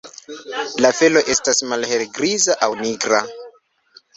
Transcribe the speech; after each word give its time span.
La 0.85 0.91
felo 0.99 1.21
estas 1.35 1.61
malhelgriza 1.73 2.57
aŭ 2.69 2.71
nigra. 2.81 3.21